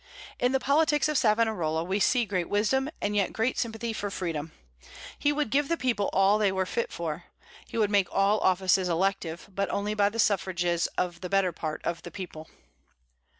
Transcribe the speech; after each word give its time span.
In 0.39 0.51
the 0.51 0.59
politics 0.59 1.07
of 1.07 1.15
Savonarola 1.15 1.83
we 1.83 1.99
see 1.99 2.25
great 2.25 2.49
wisdom, 2.49 2.89
and 3.03 3.15
yet 3.15 3.33
great 3.33 3.59
sympathy 3.59 3.93
for 3.93 4.09
freedom. 4.09 4.51
He 5.19 5.31
would 5.31 5.51
give 5.51 5.67
the 5.69 5.77
people 5.77 6.09
all 6.11 6.39
that 6.39 6.45
they 6.45 6.51
were 6.51 6.65
fit 6.65 6.91
for. 6.91 7.25
He 7.67 7.77
would 7.77 7.91
make 7.91 8.11
all 8.11 8.39
offices 8.39 8.89
elective, 8.89 9.47
but 9.53 9.69
only 9.69 9.93
by 9.93 10.09
the 10.09 10.17
suffrages 10.17 10.87
of 10.97 11.21
the 11.21 11.29
better 11.29 11.51
part 11.51 11.81
of 11.85 12.01
the 12.01 12.09
people. 12.09 12.49